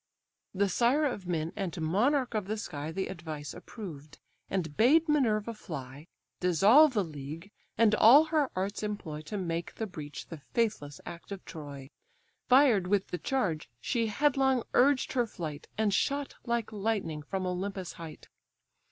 The 0.55 0.67
sire 0.67 1.05
of 1.05 1.27
men 1.27 1.53
and 1.55 1.79
monarch 1.79 2.33
of 2.33 2.47
the 2.47 2.57
sky 2.57 2.91
The 2.91 3.05
advice 3.07 3.53
approved, 3.53 4.17
and 4.49 4.75
bade 4.75 5.07
Minerva 5.07 5.53
fly, 5.53 6.07
Dissolve 6.39 6.95
the 6.95 7.03
league, 7.03 7.51
and 7.77 7.93
all 7.93 8.23
her 8.33 8.49
arts 8.55 8.81
employ 8.81 9.21
To 9.21 9.37
make 9.37 9.75
the 9.75 9.85
breach 9.85 10.25
the 10.29 10.39
faithless 10.39 10.99
act 11.05 11.31
of 11.31 11.45
Troy. 11.45 11.91
Fired 12.49 12.87
with 12.87 13.09
the 13.09 13.19
charge, 13.19 13.69
she 13.79 14.07
headlong 14.07 14.63
urged 14.73 15.13
her 15.13 15.27
flight, 15.27 15.67
And 15.77 15.93
shot 15.93 16.33
like 16.47 16.71
lightning 16.71 17.21
from 17.21 17.45
Olympus' 17.45 17.93
height. 17.93 18.27